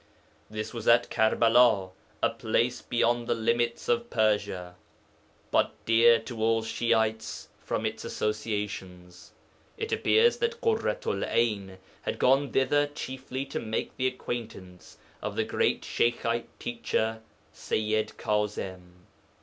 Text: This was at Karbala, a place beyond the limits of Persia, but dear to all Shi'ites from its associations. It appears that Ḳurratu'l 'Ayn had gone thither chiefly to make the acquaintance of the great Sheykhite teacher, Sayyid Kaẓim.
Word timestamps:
This 0.49 0.73
was 0.73 0.87
at 0.87 1.11
Karbala, 1.11 1.91
a 2.23 2.29
place 2.31 2.81
beyond 2.81 3.27
the 3.27 3.35
limits 3.35 3.87
of 3.87 4.09
Persia, 4.09 4.73
but 5.51 5.73
dear 5.85 6.17
to 6.21 6.41
all 6.41 6.63
Shi'ites 6.63 7.49
from 7.63 7.85
its 7.85 8.03
associations. 8.03 9.31
It 9.77 9.91
appears 9.91 10.37
that 10.37 10.59
Ḳurratu'l 10.59 11.29
'Ayn 11.31 11.77
had 12.01 12.17
gone 12.17 12.49
thither 12.51 12.87
chiefly 12.87 13.45
to 13.45 13.59
make 13.59 13.95
the 13.95 14.07
acquaintance 14.07 14.97
of 15.21 15.35
the 15.35 15.43
great 15.43 15.83
Sheykhite 15.83 16.47
teacher, 16.57 17.21
Sayyid 17.53 18.13
Kaẓim. 18.17 18.79